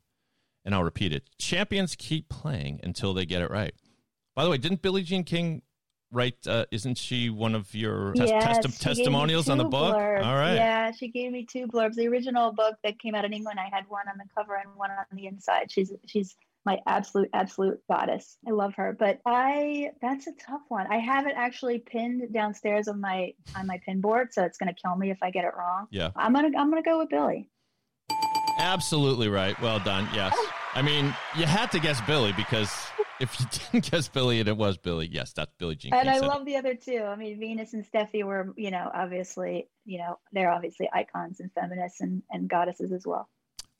[0.64, 3.74] And I'll repeat it: Champions keep playing until they get it right.
[4.36, 5.64] By the way, didn't Billie Jean King
[6.12, 6.36] write?
[6.48, 9.66] Uh, isn't she one of your tes- Yes, testi- she gave me testimonials on the
[9.66, 9.96] book?
[9.96, 10.26] blurbs.
[10.26, 10.56] All right.
[10.56, 11.96] Yeah, she gave me two blurbs.
[11.96, 14.70] The original book that came out in England, I had one on the cover and
[14.76, 15.72] one on the inside.
[15.72, 18.38] She's she's my absolute absolute goddess.
[18.46, 18.96] I love her.
[18.98, 20.86] But I that's a tough one.
[20.92, 24.74] I have it actually pinned downstairs on my on my pin board, so it's gonna
[24.74, 25.88] kill me if I get it wrong.
[25.92, 26.12] Yeah.
[26.16, 27.50] I'm gonna I'm gonna go with Billie.
[28.60, 29.60] Absolutely right.
[29.62, 30.08] Well done.
[30.14, 30.36] Yes.
[30.74, 32.70] I mean, you had to guess Billie because
[33.20, 35.94] if you didn't guess Billie and it was Billie, yes, that's Billie Jean.
[35.94, 36.28] And I said it.
[36.28, 37.04] love the other two.
[37.04, 41.52] I mean, Venus and Steffi were, you know, obviously, you know, they're obviously icons and
[41.54, 43.30] feminists and, and goddesses as well.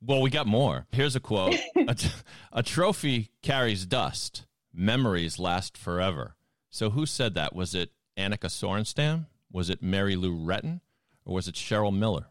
[0.02, 0.86] Well, we got more.
[0.92, 2.10] Here's a quote a, t-
[2.52, 6.36] a trophy carries dust, memories last forever.
[6.70, 7.56] So, who said that?
[7.56, 9.26] Was it Annika Sorenstam?
[9.52, 10.82] Was it Mary Lou Retton?
[11.26, 12.28] Or was it Cheryl Miller?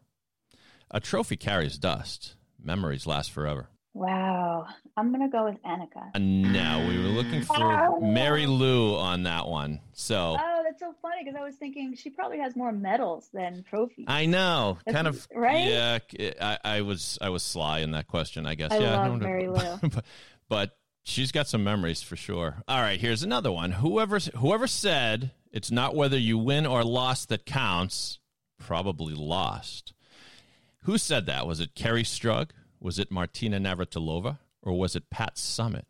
[0.91, 3.69] A trophy carries dust, memories last forever.
[3.97, 4.67] Wow.
[4.99, 5.97] I'm going to go with Annika.
[5.97, 8.51] Uh, and now we were looking for Mary oh.
[8.51, 9.81] Lou on that one.
[9.95, 13.63] So, Oh, that's so funny because I was thinking she probably has more medals than
[13.63, 14.05] trophies.
[14.07, 15.67] I know, That's- kind of right?
[15.67, 15.99] Yeah,
[16.43, 18.71] I, I was I was sly in that question, I guess.
[18.71, 19.79] I yeah, love don't- Mary Lou.
[19.89, 20.05] but,
[20.51, 22.63] but she's got some memories for sure.
[22.69, 23.71] All right, here's another one.
[23.73, 28.19] Whoever whoever said it's not whether you win or lost that counts,
[28.59, 29.95] probably lost.
[30.81, 31.47] Who said that?
[31.47, 32.51] Was it Kerri Strug?
[32.87, 34.39] Was it Martina Navratilova?
[34.63, 35.87] Or was it Pat Summitt?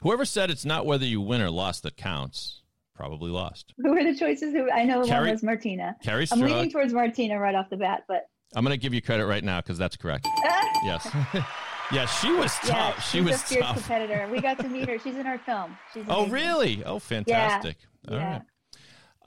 [0.00, 2.62] Whoever said it's not whether you win or lost that counts,
[2.94, 3.74] probably lost.
[3.76, 4.54] Who are the choices?
[4.54, 5.94] Who I know Kerri- one was Martina.
[6.02, 9.02] Kerri I'm leaning towards Martina right off the bat, but I'm going to give you
[9.02, 10.26] credit right now because that's correct.
[10.84, 11.06] Yes.
[11.92, 12.68] yeah, she was tough.
[12.68, 13.74] yeah, she she's was a fierce tough.
[13.76, 14.28] competitor.
[14.30, 14.98] We got to meet her.
[15.02, 15.76] She's in our film.
[15.92, 16.82] She's Oh, really?
[16.84, 17.76] Oh, fantastic.
[18.08, 18.32] All yeah.
[18.32, 18.42] right.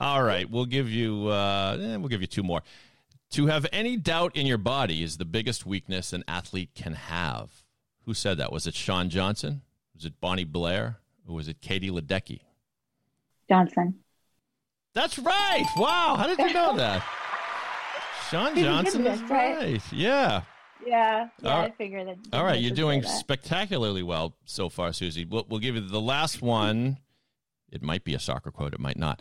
[0.00, 0.48] All right.
[0.50, 2.62] We'll give you uh, eh, we'll give you two more.
[3.30, 7.62] To have any doubt in your body is the biggest weakness an athlete can have.
[8.04, 8.50] Who said that?
[8.50, 9.62] Was it Shawn Johnson?
[9.94, 10.98] Was it Bonnie Blair?
[11.28, 12.40] Or was it Katie Ledecky?
[13.48, 13.96] Johnson.
[14.94, 15.64] That's right.
[15.76, 16.16] Wow.
[16.18, 17.04] How did you know that?
[18.30, 19.56] Shawn Johnson is right?
[19.56, 19.92] right.
[19.92, 20.42] Yeah.
[20.86, 21.48] Yeah, yeah.
[21.48, 21.76] All I right.
[21.76, 22.16] figured that.
[22.32, 25.24] All right, you're doing spectacularly well so far, Susie.
[25.24, 26.98] We'll, we'll give you the last one.
[27.70, 29.20] It might be a soccer quote, it might not.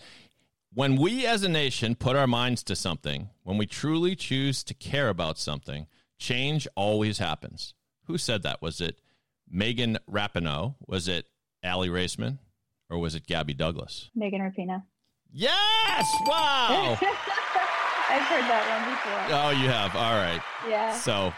[0.73, 4.73] When we as a nation put our minds to something, when we truly choose to
[4.73, 5.87] care about something,
[6.19, 7.73] change always happens.
[8.05, 8.61] Who said that?
[8.61, 8.99] Was it
[9.49, 10.75] Megan Rapinoe?
[10.87, 11.25] Was it
[11.63, 12.37] Aly Raisman?
[12.89, 14.09] Or was it Gabby Douglas?
[14.15, 14.83] Megan Rapinoe.
[15.31, 16.05] Yes!
[16.25, 16.97] Wow!
[18.11, 19.37] I've heard that one before.
[19.39, 19.95] oh, you have.
[19.95, 20.41] All right.
[20.67, 20.93] Yeah.
[20.93, 21.31] So,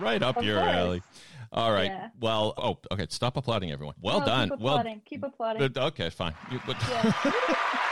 [0.00, 0.70] right up Of your course.
[0.72, 1.02] alley.
[1.52, 1.86] All right.
[1.90, 2.08] Yeah.
[2.20, 3.06] Well, oh, okay.
[3.10, 3.94] Stop applauding, everyone.
[4.00, 4.48] Well done.
[4.50, 5.02] Keep Well, applauding.
[5.04, 5.76] keep applauding.
[5.76, 6.34] okay, fine.
[6.52, 7.12] You, but, Yeah.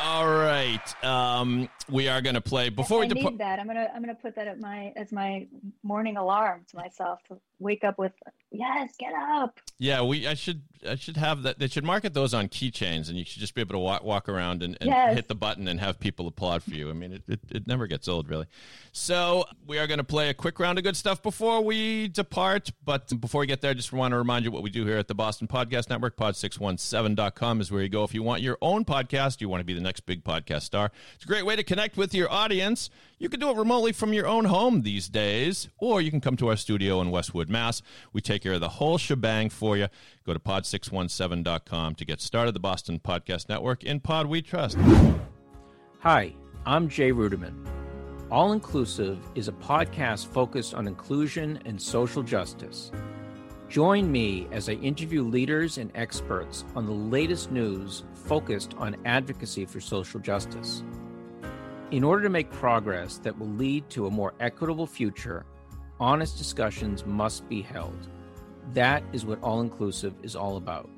[0.00, 1.04] all right.
[1.04, 3.38] Um, we are going to play before I we need depart.
[3.38, 3.58] that.
[3.58, 5.46] I'm gonna I'm gonna put that at my as my
[5.82, 8.12] morning alarm to myself to wake up with.
[8.50, 9.60] Yes, get up.
[9.78, 10.26] Yeah, we.
[10.26, 10.62] I should.
[10.88, 11.58] I should have that.
[11.58, 14.28] They should market those on keychains, and you should just be able to walk, walk
[14.28, 15.14] around and, and Yes.
[15.16, 16.88] hit the button and have people applaud for you.
[16.88, 18.46] I mean, it, it, it never gets old, really.
[18.92, 22.70] So we are going to play a quick round of good stuff before we depart.
[22.84, 24.98] But before we get there, I just want to remind you what we do here
[24.98, 26.16] at the Boston Podcast Network.
[26.16, 29.40] Pod617.com is where you go if you want your own podcast.
[29.40, 30.90] You want to be the next big podcast star.
[31.16, 32.88] It's a great way to connect with your audience.
[33.20, 36.36] You can do it remotely from your own home these days, or you can come
[36.36, 37.82] to our studio in Westwood, Mass.
[38.12, 39.88] We take care of the whole shebang for you.
[40.24, 42.54] Go to pod617.com to get started.
[42.54, 44.78] The Boston Podcast Network in Pod We Trust.
[45.98, 46.32] Hi,
[46.64, 47.66] I'm Jay Ruderman.
[48.30, 52.92] All Inclusive is a podcast focused on inclusion and social justice.
[53.68, 59.64] Join me as I interview leaders and experts on the latest news focused on advocacy
[59.64, 60.84] for social justice.
[61.90, 65.46] In order to make progress that will lead to a more equitable future,
[65.98, 68.08] honest discussions must be held.
[68.74, 70.90] That is what All Inclusive is all about.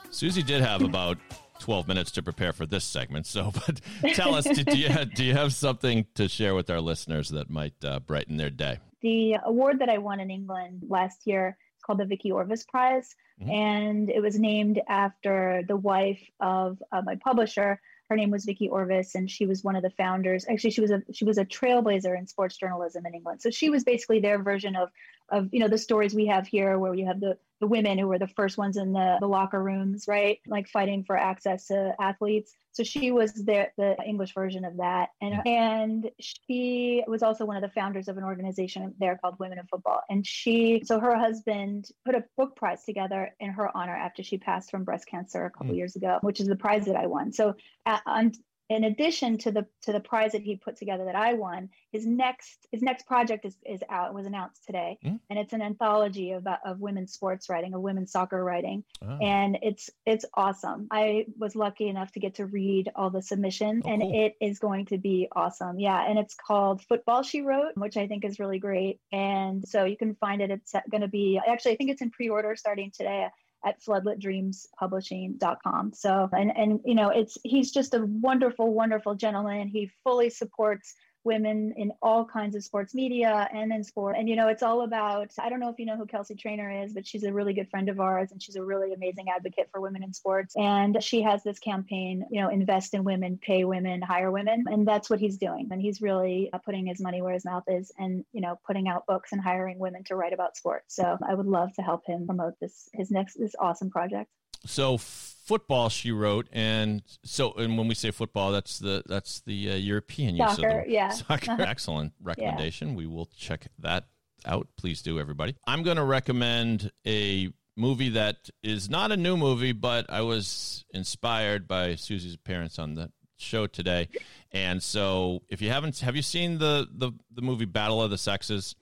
[0.09, 1.17] Susie did have about
[1.59, 3.25] 12 minutes to prepare for this segment.
[3.25, 3.79] So, but
[4.13, 7.75] tell us, do you, do you have something to share with our listeners that might
[7.85, 8.79] uh, brighten their day?
[9.01, 13.15] The award that I won in England last year is called the Vikki Orvice Prize,
[13.41, 13.49] Mhm.
[13.51, 17.81] and it was named after the wife of uh, my publisher.
[18.09, 20.45] Her name was Vikki Orvice, and she was one of the founders.
[20.49, 23.41] Actually, she was a she was a trailblazer in sports journalism in England.
[23.41, 24.89] So she was basically their version of
[25.31, 28.07] of you know the stories we have here, where you have the the women who
[28.07, 30.39] were the first ones in the, the locker rooms, right?
[30.47, 32.53] Like fighting for access to athletes.
[32.71, 35.09] So she was the, the English version of that.
[35.21, 39.59] And, and she was also one of the founders of an organization there called Women
[39.59, 40.01] in Football.
[40.09, 44.39] And she, so her husband put a book prize together in her honor after she
[44.39, 45.77] passed from breast cancer a couple Mm.
[45.77, 47.31] years ago, which is the prize that I won.
[47.31, 47.53] So
[47.85, 48.31] uh, on,
[48.71, 52.05] in addition to the to the prize that he put together that I won, his
[52.05, 55.19] next his next project is, is out was announced today, Mm.
[55.29, 59.17] and it's an anthology of of women's sports writing, of women's soccer writing, Oh.
[59.21, 60.88] and it's it's awesome.
[60.89, 64.23] I was lucky enough to get to read all the submissions, Oh, and cool.
[64.25, 65.79] it is going to be awesome.
[65.79, 69.84] Yeah, and it's called Football She Wrote, which I think is really great, and so
[69.84, 70.49] you can find it.
[70.49, 73.27] It's going to be actually I think it's in pre-order starting today
[73.65, 75.93] at floodlitdreamspublishing.com.
[75.93, 79.67] So, and, and, you know, it's, he's just a wonderful, wonderful gentleman.
[79.67, 84.15] He fully supports women in all kinds of sports media and in sport.
[84.17, 86.84] And, you know, it's all about, I don't know if you know who Kelsey Trainor
[86.84, 89.69] is, but she's a really good friend of ours and she's a really amazing advocate
[89.71, 90.55] for women in sports.
[90.57, 94.65] And she has this campaign, you know, invest in women, pay women, hire women.
[94.67, 95.67] And that's what he's doing.
[95.71, 98.88] And he's really uh, putting his money where his mouth is and, you know, putting
[98.88, 100.95] out books and hiring women to write about sports.
[100.95, 104.29] So I would love to help him promote this, his next, this awesome project.
[104.65, 109.71] So football, she wrote, and so and when we say football, that's the that's the
[109.71, 111.10] uh, European use of Soccer, the yeah.
[111.10, 111.52] soccer.
[111.52, 111.65] Uh-huh.
[111.67, 112.95] Excellent recommendation.
[112.95, 114.06] We will check that
[114.45, 114.67] out.
[114.78, 115.56] Please do, everybody.
[115.65, 120.86] I'm going to recommend a movie that is not a new movie, but I was
[120.93, 124.07] inspired by Susie's appearance on the show today,
[124.51, 128.18] and so if you haven't, have you seen the the the movie Battle of the
[128.18, 128.76] Sexes?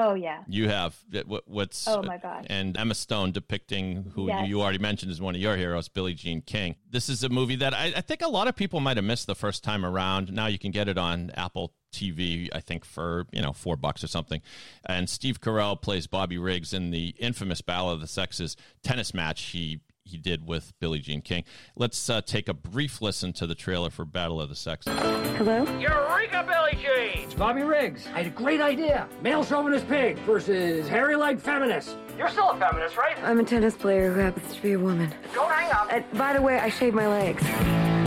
[0.00, 0.44] Oh, yeah.
[0.48, 0.96] You have.
[1.26, 2.44] What, what's Oh, my gosh.
[2.48, 4.48] And Emma Stone depicting who Yes.
[4.48, 6.76] you already mentioned as one of your heroes, Billie Jean King.
[6.88, 9.26] This is a movie that I, I think a lot of people might have missed
[9.26, 10.32] the first time around.
[10.32, 14.04] Now you can get it on Apple TV, I think for you know four bucks
[14.04, 14.40] or something.
[14.86, 19.40] And Steve Carell plays Bobby Riggs in the infamous Battle of the Sexes tennis match.
[19.42, 21.44] He he did with Billie Jean King.
[21.76, 24.92] Let's uh, take a brief listen to the trailer for Battle of the Sexes.
[25.36, 25.64] Hello?
[25.78, 27.24] Eureka, Billie Jean!
[27.24, 28.06] It's Bobby Riggs.
[28.14, 29.08] I had a great idea.
[29.22, 31.96] Male chauvinist pig versus hairy leg feminist.
[32.16, 33.16] You're still a feminist, right?
[33.22, 35.14] I'm a tennis player who happens to be a woman.
[35.34, 35.88] Don't hang up.
[35.92, 37.97] Uh, by the way, I shave my legs.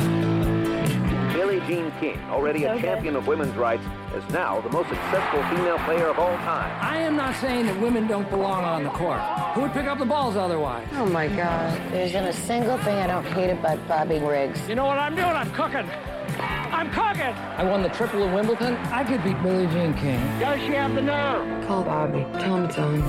[1.34, 2.82] Billie Jean King, already a Okay.
[2.82, 3.84] champion of women's rights,
[4.16, 6.72] is now the most successful female player of all time.
[6.82, 9.20] I am not saying that women don't belong on the court.
[9.54, 10.88] Who would pick up the balls otherwise?
[10.98, 11.80] Oh my God.
[11.92, 14.60] There isn't a single thing I don't hate about Bobby Riggs.
[14.68, 15.28] You know what I'm doing?
[15.28, 15.90] I'm cooking.
[16.40, 17.34] I'm cooking.
[17.58, 18.76] I won the triple in Wimbledon.
[18.92, 20.20] I could beat Billie Jean King.
[20.40, 21.68] Does she have the nerve?
[21.68, 22.26] Call Bobby.
[22.40, 23.02] Tell him it's on.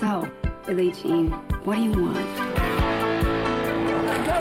[0.00, 0.28] So,
[0.66, 1.30] Billie Jean,
[1.64, 2.51] what do you want?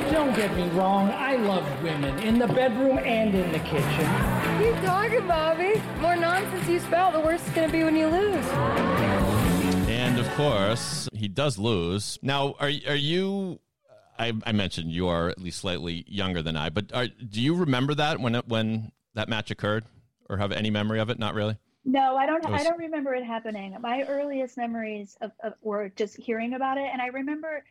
[0.02, 1.10] Now, don't get me wrong.
[1.12, 3.82] I love women in the bedroom and in the kitchen.
[4.60, 5.74] Keep talking, Bobby.
[5.74, 8.46] The more nonsense you spout, the worse it's going to be when you lose.
[9.88, 12.18] And of course, he does lose.
[12.22, 13.60] Now, are are you?
[14.18, 17.56] I, I mentioned you are at least slightly younger than I, but are, do you
[17.56, 19.86] remember that when it, when that match occurred,
[20.30, 21.18] or have any memory of it?
[21.18, 21.58] Not really.
[21.86, 22.48] No, I don't.
[22.48, 23.76] Was- I don't remember it happening.
[23.82, 27.64] My earliest memories of, of were just hearing about it, and I remember,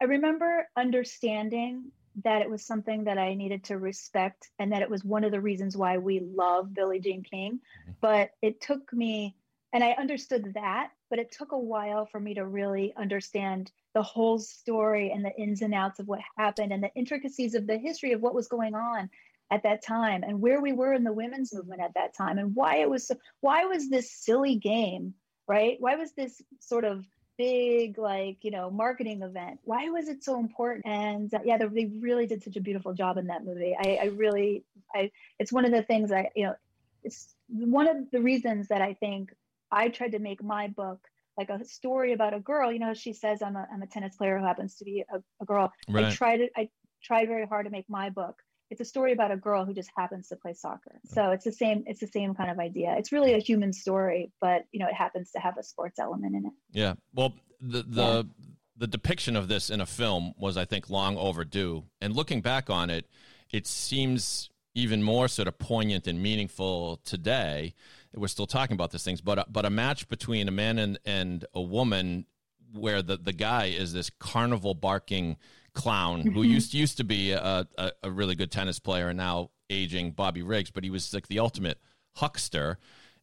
[0.00, 1.90] I remember understanding
[2.22, 5.32] that it was something that I needed to respect, and that it was one of
[5.32, 7.54] the reasons why we love Billie Jean King.
[7.82, 7.92] Mm-hmm.
[8.00, 9.34] But it took me,
[9.72, 14.02] and I understood that, but it took a while for me to really understand the
[14.02, 17.78] whole story and the ins and outs of what happened and the intricacies of the
[17.78, 19.10] history of what was going on
[19.50, 22.54] at that time and where we were in the women's movement at that time and
[22.54, 25.14] why it was so, why was this silly game
[25.46, 29.60] right why was this sort of big like you know marketing event.
[29.64, 30.86] Why was it so important?
[30.86, 33.76] And uh, yeah they, really did such a beautiful job in that movie.
[33.78, 34.64] I, I really
[34.94, 36.54] i it's one of the things i you know
[37.02, 39.32] it's one of the reasons that i think
[39.70, 41.00] i tried to make my book
[41.36, 42.72] like a story about a girl.
[42.72, 45.22] You know she says i'm a, I'm a tennis player who happens to be a,
[45.40, 45.72] a girl.
[45.92, 46.68] I tried it i
[47.02, 48.36] tried very hard to make my book
[48.70, 51.14] it's a story about a girl who just happens to play soccer mm.
[51.14, 54.32] so it's the same it's the same kind of idea it's really a human story
[54.40, 56.94] but you know it happens to have a sports element in it Yeah.
[57.14, 58.28] Well, the the
[58.76, 61.84] the depiction of this in a film was, I think, long overdue.
[62.00, 63.06] And looking back on it,
[63.52, 67.74] it seems even more sort of poignant and meaningful today.
[68.12, 70.98] We're still talking about these things, but a, but a match between a man and
[71.04, 72.26] and a woman
[72.72, 75.36] where the the guy is this carnival barking
[75.74, 79.50] clown who used used to be a, a, a really good tennis player and now
[79.70, 81.78] aging Bobby Riggs, but he was like the ultimate
[82.16, 82.78] huckster.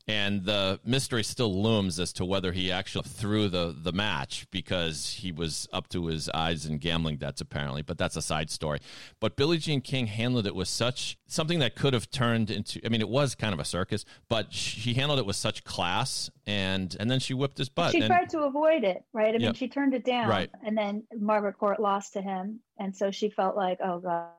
[0.08, 5.14] And the mystery still looms as to whether he actually threw the, the match because
[5.14, 7.82] he was up to his eyes in gambling debts, apparently.
[7.82, 8.80] But that's a side story.
[9.20, 12.80] But Billie Jean King handled it with such something that could have turned into.
[12.86, 16.30] I mean, it was kind of a circus, but she handled it with such class,
[16.48, 17.92] and and then she whipped his butt.
[17.92, 20.50] she and, tried to avoid it right i mean she turned it down Right.
[20.66, 24.30] and then margaret court lost to him and so she felt like oh god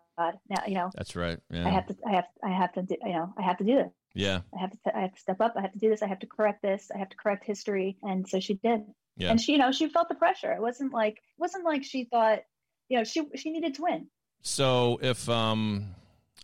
[0.49, 1.39] now you know that's right.
[1.51, 1.67] Yeah.
[1.67, 3.75] i have to i have i have to do you know i have to do
[3.77, 4.41] this yeah.
[4.57, 5.55] I have to I have to step up.
[5.57, 6.03] I have to do this.
[6.03, 6.91] I have to correct this.
[6.95, 7.97] I have to correct history.
[8.03, 8.83] And so she did.
[9.17, 9.31] Yeah.
[9.31, 10.53] And she, you know, she felt the pressure.
[10.53, 12.41] It wasn't like it wasn't like she thought,
[12.89, 14.09] you know, she she needed to win.
[14.43, 15.95] So if um,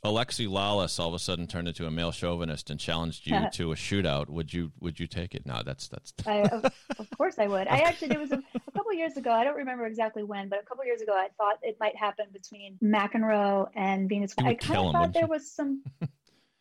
[0.05, 3.73] Alexi Lalas all of a sudden turned into a male chauvinist and challenged you to
[3.73, 5.45] a shootout, would you would you take it?
[5.47, 6.13] No, that's that's.
[6.27, 6.65] I, of,
[6.99, 7.67] of course I would.
[7.69, 9.31] I actually it was a, a couple years ago.
[9.33, 12.27] I don't remember exactly when, but a couple years ago, I thought it might happen
[12.33, 14.35] between McEnroe and Venus.
[14.39, 15.29] I kind of him, thought there you?
[15.29, 15.83] was some.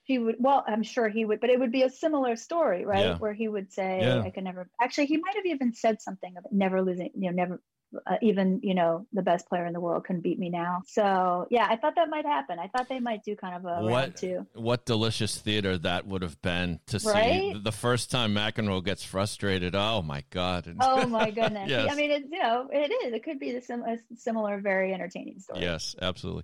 [0.08, 0.38] He would.
[0.40, 3.04] Well, I'm sure he would, but it would be a similar story, right?
[3.04, 3.18] Yeah.
[3.18, 4.22] Where he would say, Yeah.
[4.22, 7.12] "I can never." Actually, he might have even said something about never losing.
[7.14, 7.62] You know, never.
[8.06, 10.82] Uh, even you know the best player in the world can beat me now.
[10.88, 12.58] So yeah, I thought that might happen.
[12.60, 14.46] I thought they might do kind of a What two.
[14.54, 19.74] what delicious theater that would have been to see the first time McEnroe gets frustrated.
[19.74, 20.74] Oh my god!
[20.82, 21.70] Oh my goodness!
[21.70, 21.90] Yes.
[21.92, 23.14] I mean, it's you know, it is.
[23.14, 25.62] It could be the sim- a similar, very entertaining story.
[25.62, 26.44] Yes, absolutely.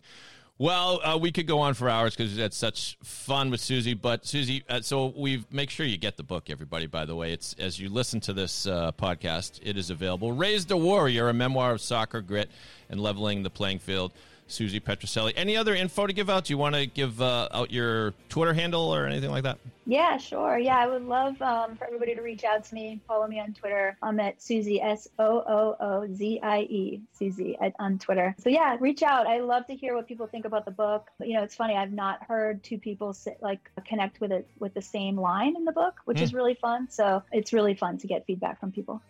[0.60, 3.96] Well, uh, we could go on for hours because we had such fun with Susie.
[3.96, 6.86] But Susie, uh, so we make sure you get the book, everybody.
[6.86, 10.32] By the way, it's as you listen to this uh, podcast, it is available.
[10.32, 12.52] Raised a Warrior, a memoir of soccer grit
[12.90, 14.14] and leveling the playing field.
[14.48, 15.34] Susie Petruccelli.
[15.36, 16.46] Any other info to give out?
[16.46, 19.58] Do you want to give uh, out your Twitter handle or anything like that?
[19.86, 20.58] Yeah, sure.
[20.58, 23.02] Yeah, I would love um, for everybody to reach out to me.
[23.08, 23.98] Follow me on Twitter.
[24.02, 28.36] I'm at Susie S O O O Z I E Susie at, on Twitter.
[28.40, 29.28] So yeah, reach out.
[29.28, 31.10] I love to hear what people think about the book.
[31.18, 31.76] But, you know, it's funny.
[31.76, 35.66] I've not heard two people sit, like connect with it with the same line in
[35.66, 36.24] the book, which Hmm.
[36.26, 36.88] is really fun.
[36.90, 39.02] So it's really fun to get feedback from people.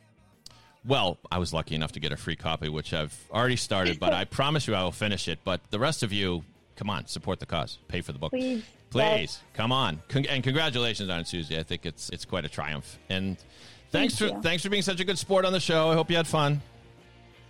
[0.85, 4.13] Well, I was lucky enough to get a free copy, which I've already started, but
[4.13, 5.39] I promise you I will finish it.
[5.43, 6.43] But the rest of you,
[6.75, 7.77] come on, support the cause.
[7.87, 8.31] Pay for the book.
[8.31, 8.63] Please.
[8.89, 10.01] Please, come on.
[10.07, 11.57] Con- and congratulations on it, Susie.
[11.57, 12.99] I think it's it's quite a triumph.
[13.09, 13.37] And
[13.89, 14.41] thanks Thank for you.
[14.43, 15.89] thanks for being such a good sport on the show.
[15.89, 16.61] I hope you had fun.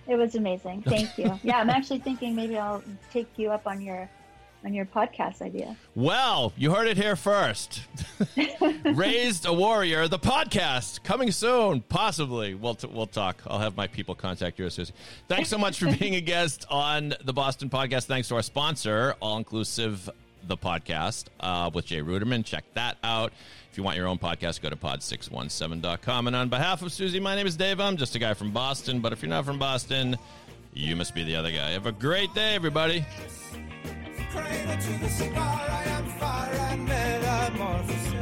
[0.08, 0.84] It was amazing.
[0.84, 1.38] Thank you.
[1.44, 4.10] yeah, I'm actually thinking maybe I'll take you up on your
[4.66, 5.76] on your podcast idea.
[5.95, 7.82] Well, you heard it here first.
[8.86, 12.55] Raised a Warrior, the podcast coming soon, possibly.
[12.55, 13.41] We'll t- we'll talk.
[13.47, 14.93] I'll have my people contact you, Susie.
[15.28, 18.05] Thanks so much for being a guest on the Boston Podcast.
[18.05, 20.09] Thanks to our sponsor, All Inclusive,
[20.47, 22.45] the podcast uh, with Jay Ruderman.
[22.45, 23.32] Check that out.
[23.72, 26.28] If you want your own podcast, go to pod617.com.
[26.28, 27.80] And on behalf of Susie, my name is Dave.
[27.80, 28.99] I'm just a guy from Boston.
[28.99, 30.18] But if you're not from Boston,
[30.74, 31.72] you must be the other guy.
[31.72, 33.05] Have a great day, everybody
[34.34, 38.12] cradle to the cigar, I am fire and metamorphosis.